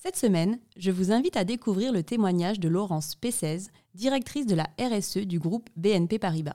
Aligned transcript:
Cette 0.00 0.14
semaine, 0.14 0.60
je 0.76 0.92
vous 0.92 1.10
invite 1.10 1.36
à 1.36 1.42
découvrir 1.42 1.92
le 1.92 2.04
témoignage 2.04 2.60
de 2.60 2.68
Laurence 2.68 3.16
Pessez, 3.16 3.66
directrice 3.96 4.46
de 4.46 4.54
la 4.54 4.70
RSE 4.78 5.26
du 5.26 5.40
groupe 5.40 5.68
BNP 5.74 6.20
Paribas. 6.20 6.54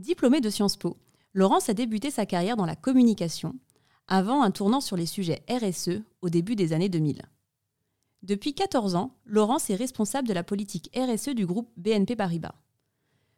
Diplômée 0.00 0.40
de 0.40 0.50
Sciences 0.50 0.76
Po, 0.76 0.96
Laurence 1.34 1.68
a 1.68 1.72
débuté 1.72 2.10
sa 2.10 2.26
carrière 2.26 2.56
dans 2.56 2.66
la 2.66 2.74
communication, 2.74 3.54
avant 4.08 4.42
un 4.42 4.50
tournant 4.50 4.80
sur 4.80 4.96
les 4.96 5.06
sujets 5.06 5.44
RSE 5.48 6.02
au 6.20 6.30
début 6.30 6.56
des 6.56 6.72
années 6.72 6.88
2000. 6.88 7.22
Depuis 8.24 8.54
14 8.54 8.96
ans, 8.96 9.14
Laurence 9.24 9.70
est 9.70 9.76
responsable 9.76 10.26
de 10.26 10.34
la 10.34 10.42
politique 10.42 10.90
RSE 10.96 11.36
du 11.36 11.46
groupe 11.46 11.70
BNP 11.76 12.16
Paribas. 12.16 12.56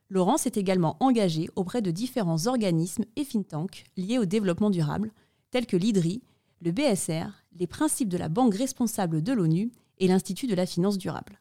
Laurence 0.09 0.47
est 0.47 0.57
également 0.57 0.97
engagée 1.01 1.51
auprès 1.57 1.83
de 1.83 1.91
différents 1.91 2.47
organismes 2.47 3.05
et 3.17 3.27
think 3.27 3.49
tanks 3.49 3.85
liés 3.99 4.19
au 4.19 4.25
développement 4.25 4.71
durable, 4.71 5.13
tels 5.51 5.67
que 5.67 5.77
l'IDRI, 5.77 6.23
le 6.65 6.73
BSR, 6.73 7.45
les 7.59 7.67
principes 7.67 8.09
de 8.09 8.17
la 8.17 8.31
Banque 8.31 8.55
responsable 8.55 9.23
de 9.23 9.33
l'ONU 9.33 9.71
et 9.99 10.09
l'Institut 10.09 10.47
de 10.47 10.55
la 10.55 10.65
finance 10.65 10.97
durable. 10.97 11.39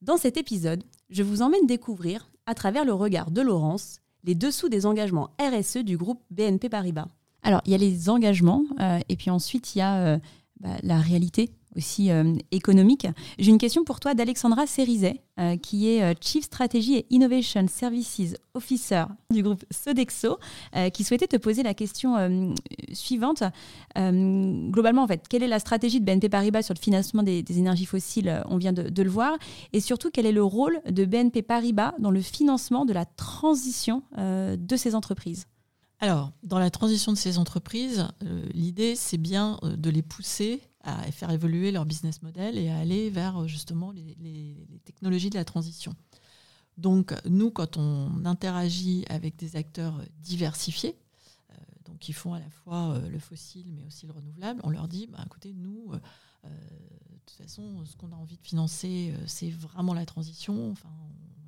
Dans 0.00 0.16
cet 0.16 0.36
épisode, 0.36 0.84
je 1.10 1.24
vous 1.24 1.42
emmène 1.42 1.66
découvrir, 1.66 2.30
à 2.46 2.54
travers 2.54 2.84
le 2.84 2.92
regard 2.92 3.32
de 3.32 3.42
Laurence, 3.42 4.00
les 4.22 4.36
dessous 4.36 4.68
des 4.68 4.86
engagements 4.86 5.30
RSE 5.40 5.78
du 5.78 5.96
groupe 5.96 6.22
BNP 6.30 6.68
Paribas. 6.68 7.08
Alors, 7.42 7.62
il 7.66 7.72
y 7.72 7.74
a 7.74 7.78
les 7.78 8.08
engagements, 8.08 8.62
euh, 8.80 9.00
et 9.08 9.16
puis 9.16 9.30
ensuite, 9.30 9.74
il 9.74 9.78
y 9.78 9.82
a 9.82 9.96
euh, 9.96 10.18
bah, 10.60 10.76
la 10.82 11.00
réalité 11.00 11.50
aussi 11.78 12.10
euh, 12.10 12.34
économique. 12.50 13.06
J'ai 13.38 13.50
une 13.50 13.58
question 13.58 13.84
pour 13.84 14.00
toi 14.00 14.12
d'Alexandra 14.12 14.66
Cerizet, 14.66 15.22
euh, 15.40 15.56
qui 15.56 15.88
est 15.88 16.02
euh, 16.02 16.12
Chief 16.20 16.44
Strategy 16.44 16.96
et 16.96 17.06
Innovation 17.10 17.66
Services 17.68 18.34
Officer 18.54 19.04
du 19.30 19.42
groupe 19.42 19.64
Sodexo, 19.70 20.38
qui 20.92 21.04
souhaitait 21.04 21.28
te 21.28 21.36
poser 21.36 21.62
la 21.62 21.74
question 21.74 22.54
suivante. 22.92 23.44
globalement, 23.94 25.04
en 25.04 25.06
fait, 25.06 25.28
quelle 25.28 25.44
est 25.44 25.48
la 25.48 25.60
stratégie 25.60 26.00
de 26.00 26.04
BNP 26.04 26.28
Paribas 26.28 26.62
sur 26.62 26.74
le 26.74 26.80
financement 26.80 27.22
des, 27.22 27.44
énergies 27.50 27.86
fossiles 27.86 28.42
On 28.46 28.56
vient 28.56 28.72
de, 28.72 29.02
le 29.02 29.08
voir. 29.08 29.36
Et 29.72 29.80
surtout, 29.80 30.10
quel 30.12 30.26
est 30.26 30.32
le 30.32 30.42
rôle 30.42 30.80
de 30.90 31.04
BNP 31.04 31.42
Paribas 31.42 31.94
dans 32.00 32.10
le 32.10 32.20
financement 32.20 32.84
de 32.84 32.92
la 32.92 33.04
transition 33.04 34.02
de 34.16 34.76
ces 34.76 34.96
entreprises? 34.96 35.46
Alors, 36.00 36.32
dans 36.42 36.58
la 36.58 36.70
transition 36.70 37.12
de 37.12 37.16
ces 37.16 37.38
entreprises, 37.38 38.08
l'idée, 38.52 38.96
c'est 38.96 39.18
bien 39.18 39.58
de 39.62 39.90
les 39.90 40.02
pousser 40.02 40.60
à 40.96 41.12
faire 41.12 41.30
évoluer 41.30 41.70
leur 41.72 41.86
business 41.86 42.22
model 42.22 42.58
et 42.58 42.68
à 42.68 42.78
aller 42.78 43.10
vers 43.10 43.46
justement 43.46 43.92
les, 43.92 44.66
technologies 44.84 45.30
de 45.30 45.36
la 45.36 45.44
transition. 45.44 45.94
Donc 46.76 47.14
nous, 47.26 47.50
quand 47.50 47.76
on 47.76 48.24
interagit 48.24 49.04
avec 49.08 49.36
des 49.36 49.56
acteurs 49.56 50.00
diversifiés, 50.20 50.96
euh, 51.50 51.54
donc 51.84 51.98
qui 51.98 52.12
font 52.12 52.34
à 52.34 52.38
la 52.38 52.50
fois 52.50 52.90
euh, 52.90 53.08
le 53.08 53.18
fossile 53.18 53.72
mais 53.72 53.84
aussi 53.84 54.06
le 54.06 54.12
renouvelable, 54.12 54.60
on 54.64 54.70
leur 54.70 54.88
dit, 54.88 55.08
bah, 55.08 55.18
écoutez, 55.26 55.52
nous, 55.54 55.92
euh, 55.92 56.48
de 56.48 57.18
toute 57.26 57.36
façon, 57.36 57.84
ce 57.84 57.96
qu'on 57.96 58.12
a 58.12 58.16
envie 58.16 58.36
de 58.36 58.46
financer, 58.46 59.14
c'est 59.26 59.50
vraiment 59.50 59.92
la 59.92 60.06
transition. 60.06 60.70
Enfin, 60.70 60.92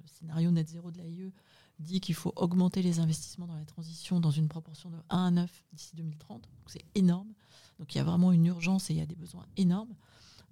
le 0.03 0.09
scénario 0.09 0.51
net 0.51 0.69
zéro 0.69 0.91
de 0.91 0.99
l'AIE 0.99 1.33
dit 1.81 2.01
qu'il 2.01 2.15
faut 2.15 2.33
augmenter 2.37 2.83
les 2.83 3.01
investissements 3.01 3.47
dans 3.47 3.57
la 3.57 3.65
transition 3.65 4.21
dans 4.21 4.31
une 4.31 4.49
proportion 4.49 4.91
de 4.91 4.99
1 5.09 5.27
à 5.27 5.31
9 5.31 5.65
d'ici 5.73 5.97
2030. 5.97 6.49
C'est 6.67 6.85
énorme. 6.95 7.33
Donc 7.81 7.95
il 7.95 7.99
y 7.99 8.01
a 8.01 8.05
vraiment 8.05 8.31
une 8.31 8.47
urgence 8.47 8.91
et 8.91 8.93
il 8.93 8.99
y 8.99 9.03
a 9.03 9.07
des 9.07 9.17
besoins 9.17 9.47
énormes. 9.57 9.95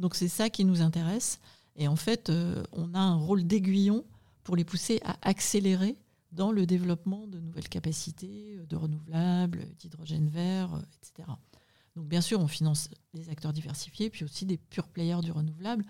Donc 0.01 0.17
c'est 0.17 0.29
ça 0.29 0.49
qui 0.51 0.65
nous 0.65 0.81
intéresse. 0.81 1.39
Et 1.77 1.87
en 1.87 1.95
fait, 1.95 2.31
euh, 2.31 2.65
on 2.73 2.95
a 2.95 2.99
un 2.99 3.15
rôle 3.15 3.45
d'aiguillon 3.45 4.05
pour 4.43 4.57
les 4.57 4.65
pousser 4.65 5.01
à 5.05 5.17
accélérer 5.23 5.97
dans 6.33 6.51
le 6.51 6.67
développement 6.67 7.27
de 7.27 7.39
nouvelles 7.39 7.69
capacités, 7.69 8.57
euh, 8.57 8.67
de 8.67 8.77
renouvelables, 8.77 9.67
d'hydrogène 9.79 10.29
vert, 10.29 10.75
euh, 10.75 10.81
etc. 10.97 11.29
Donc 11.97 12.09
bien 12.09 12.23
sûr, 12.23 12.41
on 12.41 12.49
finance 12.49 12.89
des 13.13 13.29
acteurs 13.29 13.53
diversifiés, 13.53 14.09
puis 14.09 14.25
aussi 14.25 14.47
des 14.47 14.57
pure 14.57 14.89
players 14.89 15.21
du 15.23 15.31
renouvelable, 15.31 15.85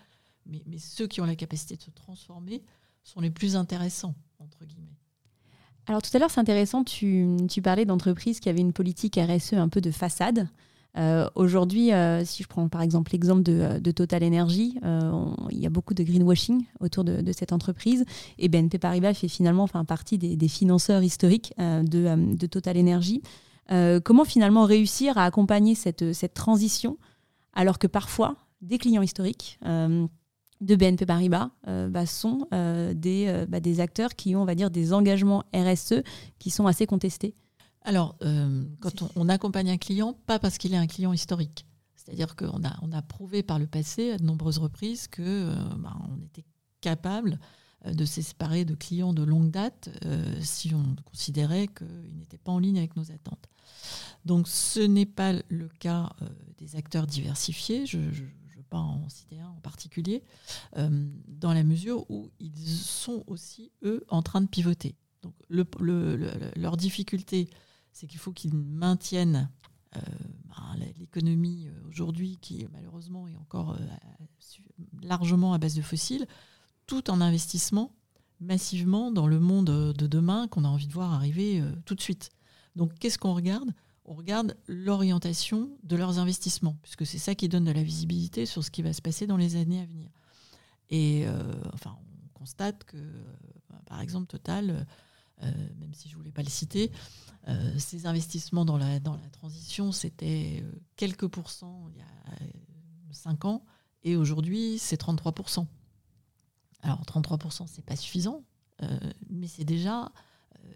mais, 0.45 0.63
mais 0.67 0.79
ceux 0.79 1.07
qui 1.07 1.21
ont 1.21 1.27
la 1.27 1.37
capacité 1.37 1.77
de 1.77 1.83
se 1.83 1.91
transformer 1.91 2.63
sont 3.05 3.21
les 3.21 3.31
plus 3.31 3.55
intéressants, 3.55 4.15
entre 4.41 4.65
guillemets. 4.65 4.97
Alors 5.87 6.03
tout 6.03 6.11
à 6.15 6.19
l'heure, 6.19 6.31
c'est 6.31 6.41
intéressant, 6.41 6.83
tu, 6.83 7.37
tu 7.49 7.63
parlais 7.63 7.85
d'entreprises 7.85 8.41
qui 8.41 8.49
avaient 8.49 8.61
une 8.61 8.73
politique 8.73 9.19
RSE 9.19 9.55
un 9.55 9.69
peu 9.69 9.81
de 9.81 9.91
façade. 9.91 10.49
Euh, 10.97 11.29
aujourd'hui, 11.35 11.93
euh, 11.93 12.25
si 12.25 12.43
je 12.43 12.49
prends 12.49 12.69
par 12.69 12.81
exemple 12.81 13.13
l'exemple 13.13 13.43
de, 13.43 13.53
euh, 13.53 13.93
Total 13.93 14.25
Energy, 14.25 14.79
il 15.51 15.59
y 15.59 15.67
a 15.67 15.71
beaucoup 15.71 15.95
de 15.95 16.03
greenwashing 16.03 16.65
autour 16.81 17.05
de, 17.05 17.33
cette 17.33 17.53
entreprise 17.53 18.05
et 18.39 18.49
BNP 18.49 18.79
Paribas 18.79 19.15
fait 19.15 19.29
finalement 19.29 19.65
enfin, 19.65 19.85
partie 19.85 20.19
des, 20.19 20.49
financeurs 20.49 21.03
historiques 21.03 21.53
de, 21.59 22.47
Total 22.47 22.79
Energy. 22.79 23.23
comment 24.05 24.25
finalement 24.25 24.65
réussir 24.65 25.19
à 25.19 25.25
accompagner 25.25 25.75
cette, 25.75 26.35
transition 26.35 26.97
alors 27.53 27.79
que 27.79 27.87
parfois 27.87 28.37
des 28.63 28.79
clients 28.79 29.03
historiques 29.03 29.59
de 29.65 30.77
BNP 30.77 31.07
Paribas 31.07 31.51
bah, 31.67 32.07
sont 32.07 32.47
des, 32.95 33.45
bah, 33.49 33.61
des 33.61 33.81
acteurs 33.81 34.15
qui 34.15 34.37
ont 34.37 34.43
on 34.43 34.47
va 34.47 34.55
dire 34.55 34.71
des 34.71 34.93
engagements 34.93 35.45
RSE 35.55 36.03
qui 36.39 36.51
sont 36.51 36.67
assez 36.67 36.87
contestés? 36.87 37.35
Alors, 37.83 38.17
euh, 38.23 38.65
quand 38.81 39.03
on, 39.17 39.29
accompagne 39.29 39.71
un 39.71 39.79
client, 39.79 40.13
pas 40.27 40.39
parce 40.39 40.59
qu'il 40.59 40.75
est 40.75 40.79
un 40.79 40.87
client 40.87 41.13
historique. 41.13 41.67
C'est-à-dire 41.95 42.37
qu'on 42.37 42.65
a, 42.65 42.77
on 42.83 42.93
a 42.93 43.03
prouvé 43.03 43.43
par 43.43 43.59
le 43.59 43.67
passé 43.67 44.13
à 44.13 44.19
de 44.19 44.25
nombreuses 44.25 44.59
reprises 44.59 45.09
que 45.09 45.23
euh, 45.23 45.55
bah, 45.79 45.97
on 46.09 46.23
était 46.23 46.45
capable 46.81 47.39
euh, 47.87 47.93
de 47.93 48.05
se 48.05 48.23
séparer 48.23 48.65
de 48.65 48.75
clients 48.75 49.13
de 49.13 49.23
longue 49.23 49.51
date 49.51 49.91
si 50.41 50.75
on 50.75 50.97
considérait 51.05 51.69
qu'ils 51.69 52.19
n'étaient 52.19 52.39
pas 52.39 52.53
en 52.53 52.59
ligne 52.59 52.79
avec 52.79 52.97
nos 52.97 53.11
attentes. 53.13 53.47
Donc 54.25 54.49
ce 54.49 54.81
n'est 54.81 55.07
pas 55.07 55.33
le 55.49 55.69
cas 55.79 56.11
des 56.57 56.77
acteurs 56.77 57.07
diversifiés, 57.07 57.87
je 57.87 57.99
ne 57.99 58.11
veux 58.11 58.63
pas 58.69 58.79
en 58.79 59.09
citer 59.09 59.39
un 59.41 59.49
en 59.49 59.61
particulier, 59.61 60.25
dans 60.75 61.53
la 61.53 61.63
mesure 61.63 62.11
où 62.11 62.31
ils 62.41 62.67
sont 62.67 63.25
aussi, 63.27 63.71
eux, 63.83 64.05
en 64.09 64.23
train 64.23 64.41
de 64.41 64.49
pivoter. 64.49 64.97
Donc 65.23 65.35
leur 65.49 66.77
difficulté, 66.77 67.51
c'est 67.99 68.07
qu'il 68.07 68.21
faut 68.21 68.33
qu'ils 68.33 68.55
maintiennent 68.55 69.51
euh, 69.97 70.01
ben, 70.45 70.87
l'économie 71.01 71.67
euh, 71.67 71.89
aujourd'hui, 71.89 72.39
qui 72.41 72.65
malheureusement 72.73 73.27
est 73.27 73.35
encore 73.35 73.73
euh, 73.73 74.25
largement 75.03 75.53
à 75.53 75.59
base 75.59 75.75
de 75.75 75.83
fossiles, 75.83 76.29
tout 76.87 77.11
en 77.11 77.21
investissement 77.21 77.93
massivement 78.39 79.11
dans 79.11 79.27
le 79.27 79.41
monde 79.41 79.95
de 79.95 80.07
demain 80.07 80.47
qu'on 80.47 80.65
a 80.65 80.69
envie 80.69 80.87
de 80.87 80.93
voir 80.93 81.13
arriver 81.13 81.61
tout 81.87 81.97
de 81.97 82.01
suite. 82.01 82.31
Donc 82.77 82.95
qu'est-ce 83.01 83.19
qu'on 83.19 83.35
regarde? 83.35 83.75
On 84.05 84.15
regarde 84.15 84.57
l'orientation 84.69 85.77
de 85.83 85.97
leurs 85.97 86.21
investissements, 86.21 86.77
puisque 86.83 87.05
c'est 87.05 87.19
ça 87.19 87.35
qui 87.35 87.49
donne 87.49 87.65
de 87.65 87.73
la 87.73 87.83
visibilité 87.83 88.47
sur 88.47 88.63
ce 88.63 88.71
qui 88.71 88.83
va 88.83 88.93
se 88.93 89.03
passer 89.03 89.27
dans 89.27 89.37
les 89.37 89.57
années 89.57 89.81
à 89.81 89.87
venir. 89.87 90.09
Et 90.91 91.27
enfin, 91.73 91.97
on 91.99 92.39
constate 92.39 92.85
que, 92.85 92.97
par 93.87 94.01
exemple, 94.01 94.29
Total 94.29 94.87
même 95.43 95.95
si 95.95 96.09
je 96.09 96.15
ne 96.15 96.19
voulais 96.19 96.33
pas 96.33 96.43
le 96.43 96.49
citer. 96.49 96.91
Euh, 97.49 97.79
ces 97.79 98.07
investissements 98.07 98.65
dans 98.65 98.77
la, 98.77 99.01
transition, 99.33 99.93
c'était 99.93 100.61
euh, 100.63 100.71
quelques 100.97 101.29
pourcents 101.29 101.89
il 101.91 101.99
y 101.99 102.01
a 102.01 102.05
5 103.13 103.47
ans, 103.47 103.65
et 104.05 104.17
aujourd'hui, 104.17 104.79
c'est 104.79 105.01
33%. 105.01 105.67
Alors 106.83 107.03
33%, 107.03 107.67
ce 107.67 107.77
n'est 107.77 107.83
pas 107.83 107.97
suffisant, 107.97 108.45
mais 109.29 109.49
c'est 109.49 109.65
déjà 109.65 110.13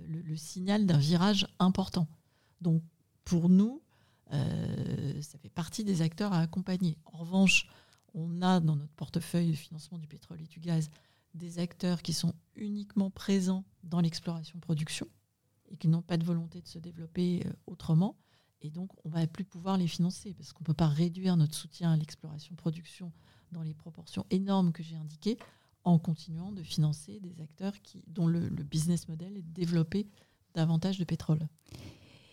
le, 0.08 0.34
signal 0.34 0.86
d'un 0.86 0.98
virage 0.98 1.46
important. 1.60 2.08
Donc 2.60 2.82
pour 3.24 3.48
nous, 3.48 3.80
ça 4.30 5.38
fait 5.38 5.50
partie 5.50 5.84
des 5.84 6.02
acteurs 6.02 6.32
à 6.32 6.40
accompagner. 6.40 6.98
En 7.04 7.18
revanche, 7.18 7.68
on 8.14 8.42
a 8.42 8.58
dans 8.58 8.74
notre 8.74 8.92
portefeuille 8.94 9.52
de 9.52 9.56
financement 9.56 9.98
du 9.98 10.08
pétrole 10.08 10.40
et 10.40 10.46
du 10.46 10.58
gaz 10.58 10.90
des 11.34 11.58
acteurs 11.58 12.02
qui 12.02 12.12
sont 12.12 12.34
uniquement 12.56 13.10
présents 13.10 13.64
dans 13.82 14.00
l'exploration-production 14.00 15.06
et 15.70 15.76
qui 15.76 15.88
n'ont 15.88 16.02
pas 16.02 16.16
de 16.16 16.24
volonté 16.24 16.60
de 16.60 16.68
se 16.68 16.78
développer 16.78 17.42
euh, 17.46 17.52
autrement. 17.66 18.16
Et 18.60 18.70
donc, 18.70 18.90
on 19.04 19.08
ne 19.08 19.14
va 19.14 19.26
plus 19.26 19.44
pouvoir 19.44 19.76
les 19.76 19.88
financer 19.88 20.34
parce 20.34 20.52
qu'on 20.52 20.62
ne 20.62 20.66
peut 20.66 20.74
pas 20.74 20.88
réduire 20.88 21.36
notre 21.36 21.54
soutien 21.54 21.92
à 21.92 21.96
l'exploration-production 21.96 23.12
dans 23.50 23.62
les 23.62 23.74
proportions 23.74 24.24
énormes 24.30 24.72
que 24.72 24.82
j'ai 24.82 24.96
indiquées 24.96 25.38
en 25.84 25.98
continuant 25.98 26.52
de 26.52 26.62
financer 26.62 27.18
des 27.20 27.40
acteurs 27.40 27.80
qui, 27.82 28.04
dont 28.06 28.26
le, 28.26 28.48
business 28.50 29.08
model 29.08 29.36
est 29.36 29.42
de 29.42 29.52
développer 29.52 30.06
davantage 30.54 30.98
de 30.98 31.04
pétrole. 31.04 31.48